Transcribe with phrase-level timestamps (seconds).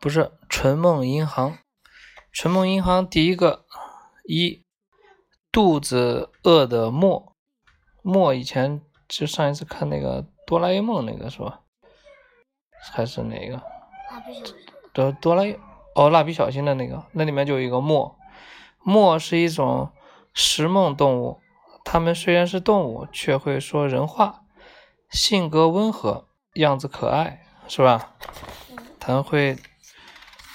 [0.00, 1.58] 不是纯梦银行。
[2.32, 3.64] 纯梦银行第一个
[4.24, 4.64] 一
[5.50, 7.34] 肚子饿的墨
[8.02, 11.60] 墨以前就上一次看那个哆啦 A 梦那个是吧？
[12.92, 13.54] 还是哪个？
[14.10, 14.56] 蜡笔小新。
[14.92, 15.58] 哆哆啦 A
[15.94, 18.18] 哦，蜡笔小新的那个，那里面就有一个墨。
[18.82, 19.90] 墨是一种
[20.34, 21.40] 食梦动物，
[21.84, 24.44] 它们虽然是动物，却会说人话，
[25.10, 28.14] 性格温和，样子可爱，是吧？
[29.06, 29.56] 它们会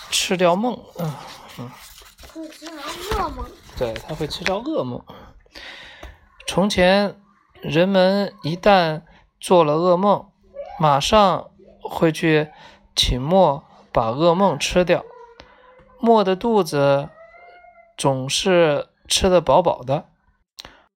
[0.09, 1.13] 吃掉梦，嗯
[1.57, 1.71] 嗯。
[2.33, 3.45] 会吃掉噩梦。
[3.77, 5.01] 对，它会吃掉噩梦。
[6.45, 7.15] 从前，
[7.61, 9.03] 人们一旦
[9.39, 10.29] 做了噩梦，
[10.77, 11.49] 马上
[11.81, 12.49] 会去
[12.93, 15.05] 请墨把噩梦吃掉。
[15.99, 17.09] 墨的肚子。
[17.97, 20.05] 总是吃得饱饱的，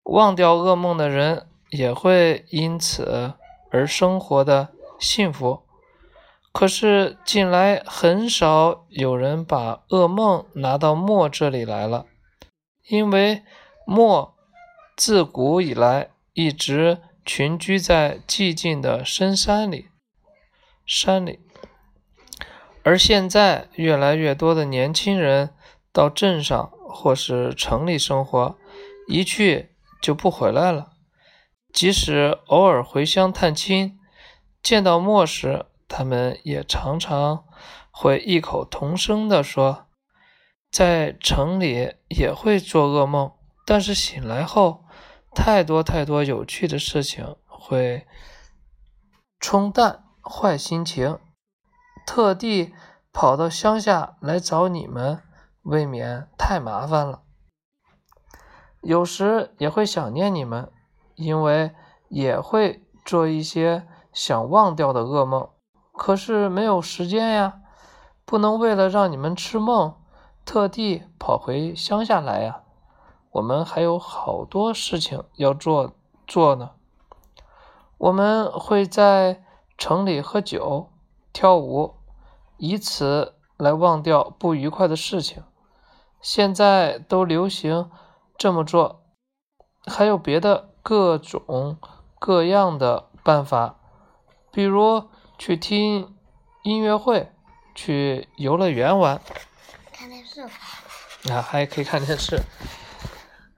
[0.04, 3.34] 忘掉噩梦的人也会因此
[3.72, 5.64] 而生活的幸福。
[6.54, 12.06] 可是近来很少有人把噩梦拿到墨这里来了，
[12.88, 13.44] 因为
[13.86, 14.36] 墨
[14.96, 19.88] 自古以来一直群居在寂静的深山里，
[20.86, 21.40] 山里，
[22.84, 25.50] 而现在越来越多的年轻人
[25.92, 26.72] 到镇上。
[26.96, 28.56] 或是城里生活，
[29.08, 30.92] 一去就不回来了。
[31.74, 33.98] 即使偶尔回乡探亲，
[34.62, 37.46] 见到墨时，他们也常常
[37.92, 39.86] 会异口同声地说
[40.72, 43.32] ：“在城里也会做噩梦，
[43.64, 44.86] 但是醒来后，
[45.36, 48.08] 太多太多有趣的事情会
[49.40, 51.20] 冲淡坏心情，
[52.08, 52.74] 特地
[53.12, 55.22] 跑到乡下来找你们。”
[55.62, 57.22] 未免太麻烦了，
[58.82, 60.70] 有时也会想念你们，
[61.16, 61.72] 因为
[62.10, 65.50] 也会做一些想忘掉的噩梦，
[65.94, 67.62] 可是没有时间呀，
[68.26, 69.96] 不能为了让你们吃梦，
[70.44, 72.64] 特地跑回乡下来呀。
[73.32, 75.94] 我们还有好多事情要做
[76.28, 76.72] 做呢。
[77.98, 79.44] 我们会在
[79.78, 80.90] 城里喝酒、
[81.32, 81.96] 跳舞，
[82.58, 85.44] 以此来忘掉不愉快的事情。
[86.22, 87.90] 现在都流行
[88.38, 89.04] 这么做，
[89.86, 91.78] 还有别的各种
[92.20, 93.78] 各样的办法，
[94.52, 95.06] 比如
[95.46, 96.16] 去听
[96.62, 97.30] 音乐会，
[97.76, 99.20] 去游乐园玩，
[99.92, 100.40] 看电视，
[101.30, 102.40] 啊，还可以看电视。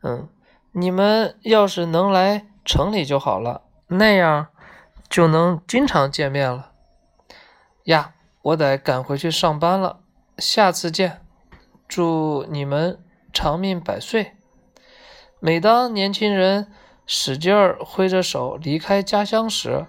[0.01, 0.28] 嗯，
[0.72, 4.47] 你们要是能来城里就好了，那样
[5.07, 6.72] 就能经常见面了。
[7.84, 10.00] 呀，我得赶回去上班了，
[10.40, 11.22] 下次见。
[11.88, 13.00] 祝你们
[13.31, 14.35] 长命百岁。
[15.40, 16.73] 每当年轻人
[17.06, 19.85] 使劲儿挥着手离开家乡时，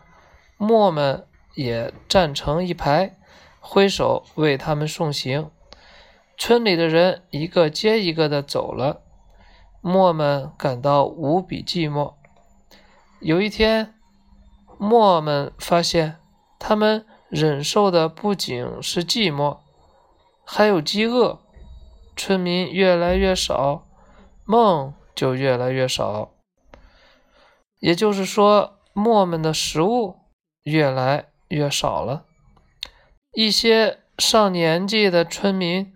[0.58, 3.18] 墨们也站成一排，
[3.58, 5.50] 挥手为他们送行。
[6.38, 9.02] 村里的人一个接一个的走了，
[9.80, 12.14] 墨们感到无比寂寞。
[13.20, 13.94] 有一天，
[14.78, 16.18] 墨们发现，
[16.58, 19.60] 他们忍受的不仅是寂寞，
[20.44, 21.40] 还有饥饿。
[22.14, 23.86] 村民越来越少，
[24.44, 26.34] 梦就越来越少。
[27.78, 30.16] 也就是说，墨们的食物
[30.62, 32.24] 越来越少了。
[33.32, 35.94] 一些上年纪的村民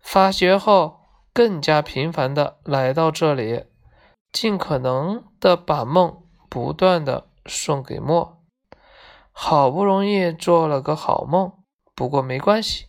[0.00, 1.00] 发学后，
[1.32, 3.64] 更加频繁的来到这里，
[4.30, 8.42] 尽可能的把梦不断的送给墨。
[9.32, 11.52] 好不容易做了个好梦，
[11.94, 12.86] 不过没关系。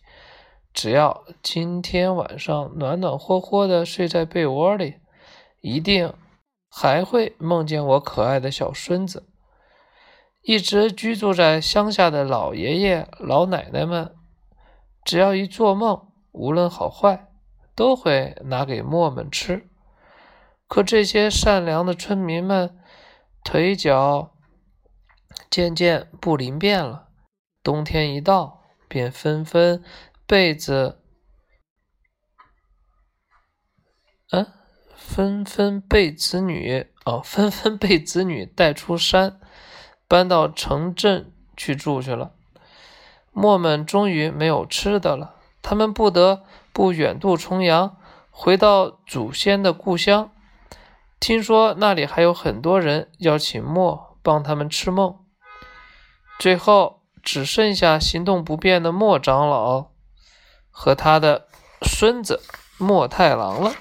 [0.72, 4.96] 只要今天晚上暖暖和和的睡在被窝里，
[5.60, 6.12] 一定
[6.68, 9.29] 还会梦见我可爱的小孙子。
[10.50, 14.16] 一直居住在乡下的老爷爷老奶奶们，
[15.04, 17.28] 只要一做梦，无论好坏，
[17.76, 19.70] 都会拿给墨们吃。
[20.66, 22.76] 可这些善良的村民们，
[23.44, 24.32] 腿脚
[25.48, 27.10] 渐渐不灵便了，
[27.62, 29.84] 冬天一到，便纷纷。
[30.26, 31.00] 被子，
[34.32, 34.44] 嗯，
[34.96, 39.40] 纷纷被子女哦，纷纷被子女带出山，
[40.10, 42.32] 搬到城镇去住去了。
[43.30, 46.42] 墨们终于没有吃的了，他们不得
[46.72, 47.96] 不远渡重洋，
[48.32, 50.32] 回到祖先的故乡。
[51.20, 55.16] 听说那里还有很多人要请墨帮他们吃梦。
[56.40, 59.90] 最后只剩下行动不便的莫长老。
[60.72, 61.46] 和他的
[61.82, 62.42] 孙子
[62.78, 63.74] 莫太郎了。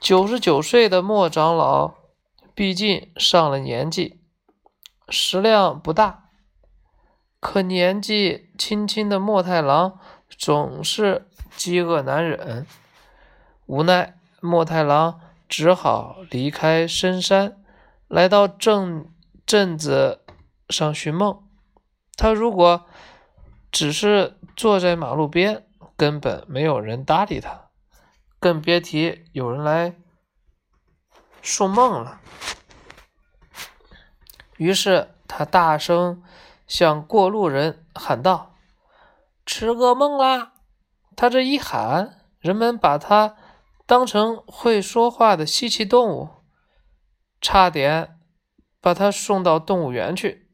[0.00, 1.92] 九十九岁的莫长老，
[2.54, 4.21] 毕竟上了年纪，
[5.08, 6.30] 食量不大，
[7.40, 12.66] 可年纪轻轻的莫太郎总是饥饿难忍，
[13.66, 17.62] 无奈莫太郎只好离开深山，
[18.08, 19.10] 来到镇
[19.44, 20.24] 镇子
[20.68, 21.42] 上寻梦。
[22.16, 22.86] 他如果
[23.70, 25.66] 只是坐在马路边，
[25.96, 27.70] 根本没有人搭理他，
[28.38, 29.94] 更别提有人来
[31.42, 32.20] 送梦了。
[34.56, 36.22] 于是他大声
[36.66, 38.54] 向过路人喊道
[39.46, 40.52] ：“吃噩梦啦！”
[41.16, 43.36] 他这一喊，人们把他
[43.86, 46.28] 当成会说话的稀奇动物，
[47.40, 48.18] 差点
[48.80, 50.48] 把他送到动物园去。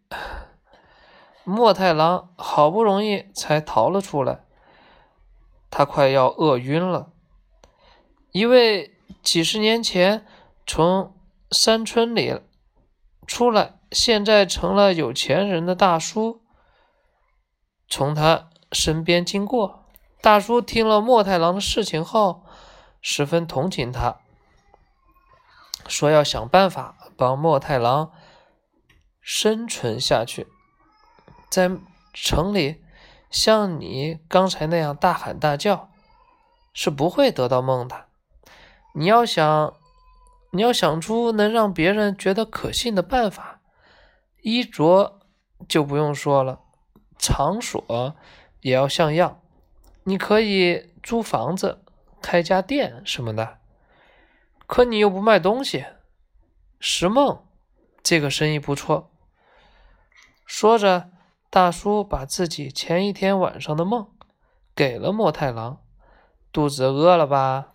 [1.44, 4.44] 莫太郎好不容易才逃了出来，
[5.70, 7.12] 他快要饿晕了。
[8.32, 10.26] 一位几十年前
[10.66, 11.16] 从
[11.50, 12.40] 山村里
[13.26, 13.77] 出来。
[13.90, 16.42] 现在成了有钱人的大叔，
[17.88, 19.84] 从他身边经过。
[20.20, 22.44] 大叔听了莫太郎的事情后，
[23.00, 24.18] 十分同情他，
[25.86, 28.12] 说要想办法帮莫太郎
[29.20, 30.48] 生存下去。
[31.48, 31.70] 在
[32.12, 32.82] 城里，
[33.30, 35.88] 像你刚才那样大喊大叫，
[36.74, 38.06] 是不会得到梦的。
[38.94, 39.74] 你要想，
[40.50, 43.57] 你要想出能让别人觉得可信的办法。
[44.42, 45.20] 衣着
[45.68, 46.60] 就不用说了，
[47.18, 48.16] 场所
[48.60, 49.40] 也要像样。
[50.04, 51.84] 你可以租房子、
[52.22, 53.58] 开家店什么的，
[54.66, 55.84] 可你又不卖东西。
[56.80, 57.44] 石梦，
[58.02, 59.10] 这个生意不错。
[60.46, 61.10] 说着，
[61.50, 64.08] 大叔把自己前一天晚上的梦
[64.74, 65.80] 给了莫太郎。
[66.50, 67.74] 肚子饿了吧？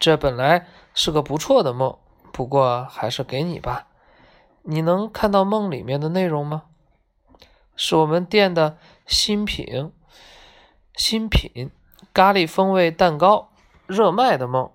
[0.00, 1.98] 这本来是个不错的梦，
[2.32, 3.86] 不过还是给你吧。
[4.68, 6.64] 你能看到梦里面的内容吗？
[7.76, 9.92] 是我们店的新品，
[10.94, 11.70] 新品
[12.12, 13.52] 咖喱风味蛋糕
[13.86, 14.72] 热卖的梦，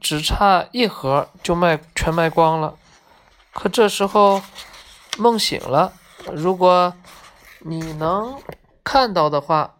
[0.00, 2.78] 只差一盒就卖全卖光了。
[3.52, 4.40] 可这时候
[5.18, 5.92] 梦醒了，
[6.32, 6.94] 如果
[7.58, 8.40] 你能
[8.82, 9.76] 看到的话，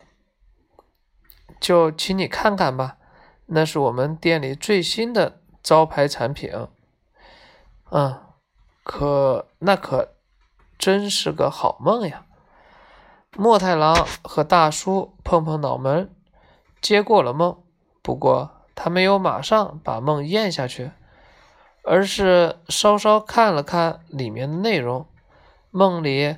[1.58, 2.98] 就请你看看吧。
[3.46, 5.40] 那是我们店里最新的。
[5.64, 6.52] 招牌产品，
[7.90, 8.20] 嗯，
[8.82, 10.10] 可那可
[10.78, 12.26] 真是个好梦呀！
[13.36, 16.14] 莫太郎和大叔碰碰脑门，
[16.82, 17.64] 接过了梦。
[18.02, 20.92] 不过他没有马上把梦咽下去，
[21.82, 25.06] 而是稍稍看了看里面的内容。
[25.70, 26.36] 梦里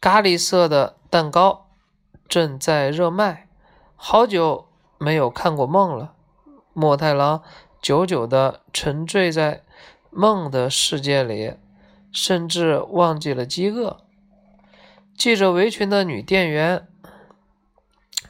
[0.00, 1.66] 咖喱色的蛋糕
[2.28, 3.48] 正在热卖，
[3.96, 4.68] 好久
[4.98, 6.14] 没有看过梦了。
[6.74, 7.42] 莫太郎
[7.80, 9.62] 久久地沉醉在
[10.10, 11.54] 梦的世界里，
[12.12, 14.04] 甚至忘记了饥饿。
[15.16, 16.88] 系着围裙的女店员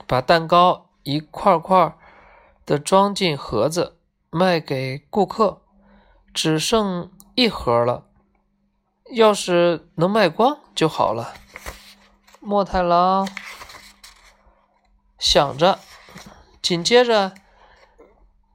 [0.07, 1.97] 把蛋糕一块块
[2.67, 3.97] 的装进盒子，
[4.31, 5.63] 卖给顾客，
[6.35, 8.07] 只剩一盒了。
[9.13, 11.35] 要是能卖光就好了。
[12.41, 13.29] 莫太郎
[15.19, 15.79] 想着，
[16.61, 17.35] 紧接着。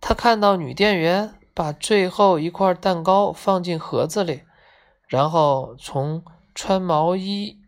[0.07, 4.43] 他看到女店员把最后一块蛋糕放进盒子里，
[5.05, 6.23] 然后从
[6.55, 7.59] 穿毛衣、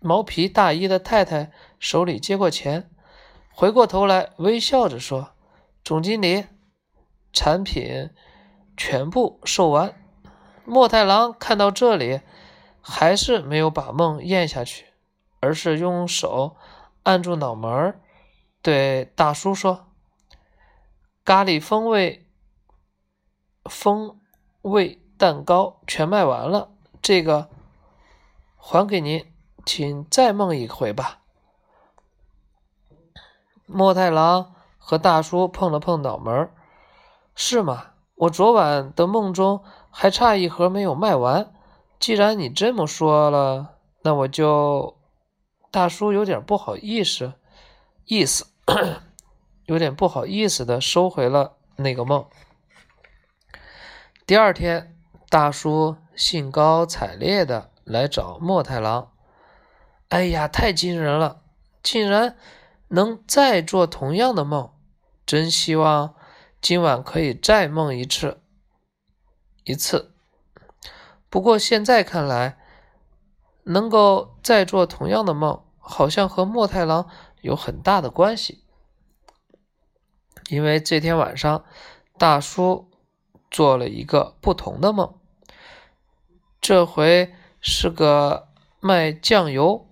[0.00, 2.88] 毛皮大衣的太太手里接过钱，
[3.52, 5.32] 回过头来微笑着说
[5.84, 6.46] ：“总经理，
[7.30, 8.08] 产品
[8.74, 9.94] 全部售完。”
[10.64, 12.22] 莫太郎看到这里，
[12.80, 14.86] 还是没有把梦咽下去，
[15.40, 16.56] 而是用手
[17.02, 18.00] 按住脑门，
[18.62, 19.91] 对大叔说。
[21.24, 22.26] 咖喱风味
[23.64, 24.20] 风
[24.62, 27.48] 味蛋糕全卖完了，这个
[28.56, 29.32] 还给您，
[29.64, 31.20] 请再梦一回吧。
[33.66, 36.50] 莫太郎和大叔碰了碰脑门
[37.36, 37.92] 是吗？
[38.16, 41.54] 我昨晚的梦中还差一盒没有卖完。
[42.00, 44.98] 既然你这么说了，那我就……
[45.70, 47.34] 大叔有点不好意思，
[48.06, 48.46] 意思。
[49.66, 52.26] 有点不好意思的收回了那个梦。
[54.26, 54.96] 第二天，
[55.28, 59.12] 大叔兴高采烈的来找墨太郎。
[60.08, 61.42] 哎呀，太惊人了，
[61.82, 62.36] 竟然
[62.88, 64.70] 能再做同样的梦！
[65.24, 66.14] 真希望
[66.60, 68.42] 今晚可以再梦一次。
[69.64, 70.14] 一次。
[71.30, 72.58] 不过现在看来，
[73.64, 77.08] 能够再做同样的梦，好像和墨太郎
[77.40, 78.61] 有很大的关系。
[80.52, 81.64] 因为这天晚上，
[82.18, 82.90] 大叔
[83.50, 85.14] 做了一个不同的梦。
[86.60, 87.32] 这回
[87.62, 89.86] 是个卖酱油。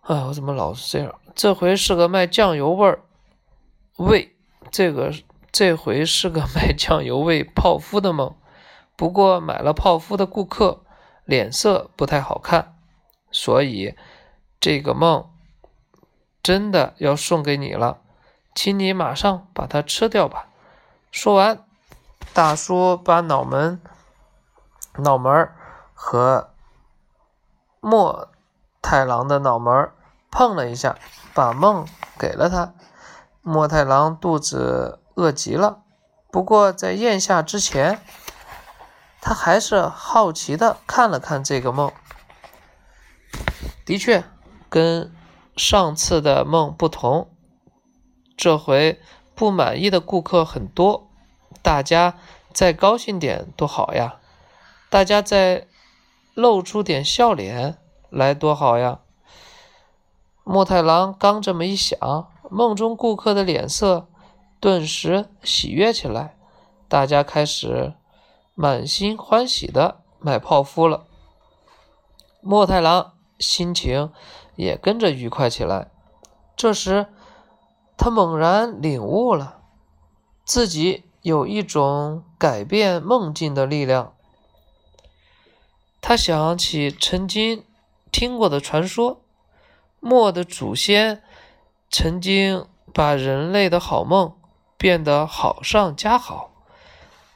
[0.00, 1.14] 哎，我怎么老是这样？
[1.36, 3.04] 这回是个卖酱油味儿
[3.98, 4.34] 味，
[4.72, 5.14] 这个
[5.52, 8.34] 这回是个卖酱油味泡芙的梦。
[8.96, 10.82] 不过买了泡芙的顾客
[11.24, 12.74] 脸色不太好看，
[13.30, 13.94] 所以
[14.58, 15.30] 这个梦
[16.42, 18.02] 真的要送给你了，
[18.60, 20.48] 请你马上把它吃掉吧。
[21.12, 21.64] 说完，
[22.34, 23.80] 大叔把脑门、
[24.96, 25.48] 脑门
[25.94, 26.50] 和
[27.78, 28.32] 墨
[28.82, 29.92] 太郎的脑门
[30.28, 30.98] 碰了一下，
[31.32, 31.86] 把梦
[32.18, 32.74] 给了他。
[33.42, 35.82] 墨太郎肚子饿极了，
[36.32, 38.02] 不过在咽下之前。
[39.20, 41.92] 他还是好奇的看了看这个梦，
[43.84, 44.24] 的确
[44.68, 45.14] 跟
[45.56, 47.30] 上次的梦不同，
[48.38, 48.98] 这回
[49.34, 51.06] 不满意的顾客很多，
[51.60, 52.14] 大家
[52.54, 54.16] 再高兴点多好呀，
[54.88, 55.66] 大家再
[56.32, 57.76] 露出点笑脸
[58.08, 59.00] 来多好呀。
[60.44, 61.98] 莫太郎刚这么一想，
[62.48, 64.08] 梦中顾客的脸色
[64.58, 66.38] 顿时喜悦起来，
[66.88, 67.92] 大家开始。
[68.60, 71.04] 满心欢喜的买泡芙了，
[72.40, 74.10] 莫太郎心情
[74.56, 75.92] 也跟着愉快起来。
[76.56, 77.06] 这时，
[77.98, 79.60] 他猛然领悟了，
[80.46, 84.14] 自己有一种改变梦境的力量。
[86.00, 87.62] 他想起曾经
[88.10, 89.20] 听过的传说，
[90.00, 91.22] 墨的祖先
[91.90, 94.34] 曾经把人类的好梦
[94.78, 96.50] 变得好上加好。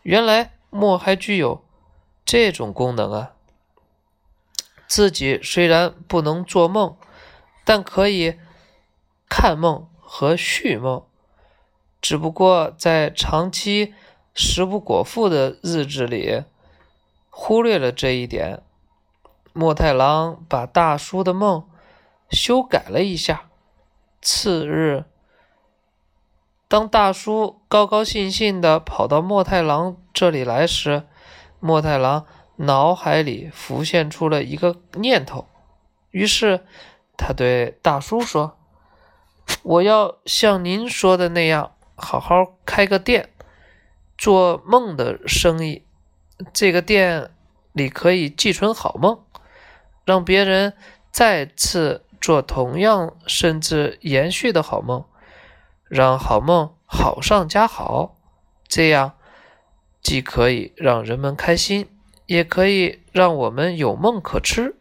[0.02, 0.52] 原来。
[0.74, 1.62] 墨还具有
[2.24, 3.32] 这种功能啊！
[4.86, 6.96] 自己虽然不能做梦，
[7.62, 8.38] 但可以
[9.28, 11.02] 看梦和续梦。
[12.02, 13.94] 只不过在长期
[14.34, 16.44] 食不果腹的日子里，
[17.30, 18.62] 忽略了这一点。
[19.54, 21.66] 墨太郎把大叔的梦
[22.28, 23.48] 修改了一下。
[24.20, 25.04] 次日。
[26.68, 31.04] 当大叔高高兴兴地跑到墨太郎这里来时，
[31.58, 32.26] 墨太郎
[32.56, 35.46] 脑海里浮现出了一个念头，
[36.10, 36.66] 于是
[37.16, 38.58] 他对大叔说
[39.62, 43.30] ：“我要像您说的那样，好好开个店，
[44.18, 45.84] 做梦的生意。
[46.52, 47.30] 这个店
[47.72, 49.24] 里可以寄存好梦，
[50.04, 50.74] 让别人
[51.10, 55.04] 再次做同样甚至延续的好梦。”
[55.92, 58.16] 让好梦好上加好，
[58.66, 59.12] 这样
[60.00, 61.86] 既可以让人们开心，
[62.24, 64.74] 也可以让我们有梦可吃，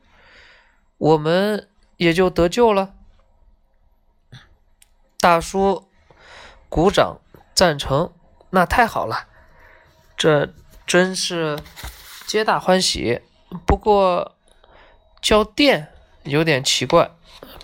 [0.97, 2.93] 我们也就得救了。
[5.21, 5.87] 大叔
[6.67, 7.19] 鼓掌
[7.53, 8.11] 赞成，
[8.49, 9.27] 那太好了，
[10.17, 10.51] 这
[10.87, 11.59] 真是
[12.25, 13.21] 皆大欢喜。
[13.67, 14.35] 不过
[15.21, 17.11] 叫店有点奇怪，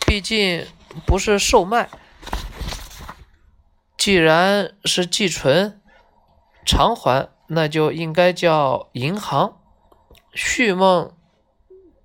[0.05, 0.67] 毕竟
[1.07, 1.89] 不是售卖。
[3.97, 5.81] 既然是寄存
[6.63, 9.57] 偿还，那就应该叫银行。
[10.31, 11.11] 续梦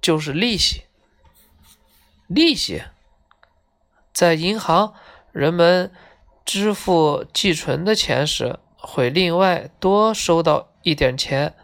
[0.00, 0.86] 就是利息，
[2.26, 2.84] 利息
[4.14, 4.94] 在银行，
[5.32, 5.90] 人们
[6.44, 11.54] 支付寄存的钱时，会另外多收到一点钱，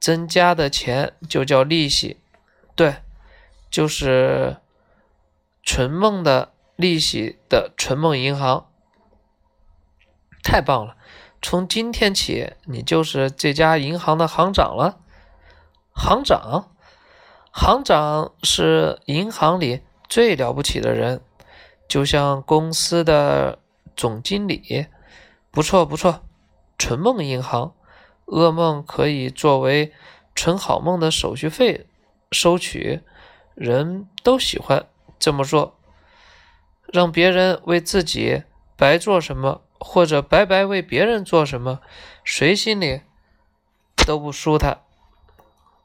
[0.00, 2.18] 增加的钱就叫利息。
[2.74, 2.96] 对，
[3.70, 4.58] 就是
[5.62, 8.68] 存梦的利息的存梦银行。
[10.42, 10.96] 太棒了！
[11.40, 15.00] 从今天起，你就是这家银行的行长了。
[15.92, 16.72] 行长，
[17.50, 21.20] 行长是银行里最了不起的人，
[21.88, 23.58] 就像公司的
[23.96, 24.86] 总经理。
[25.50, 26.22] 不错，不错。
[26.78, 27.74] 纯梦银行，
[28.26, 29.92] 噩梦可以作为
[30.34, 31.86] 存好梦的手续费
[32.30, 33.02] 收取，
[33.54, 34.86] 人都喜欢
[35.18, 35.78] 这么做。
[36.86, 38.42] 让别人为自己
[38.76, 39.62] 白做什么？
[39.78, 41.80] 或者白白为别人做什么，
[42.24, 43.02] 谁心里
[44.06, 44.82] 都不舒坦。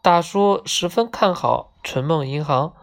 [0.01, 2.73] 大叔十分看好纯梦银行，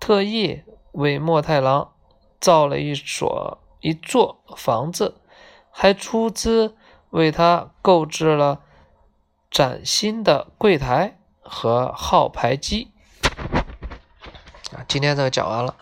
[0.00, 1.92] 特意为莫太郎
[2.40, 5.20] 造了一所一座房子，
[5.70, 6.76] 还出资
[7.10, 8.60] 为他购置了
[9.50, 12.92] 崭新的柜台和号牌机。
[14.72, 15.76] 啊，今天这个讲完了，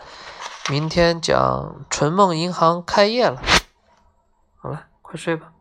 [0.69, 3.41] 明天讲纯梦银行开业了。
[4.57, 5.54] 好了，快睡吧。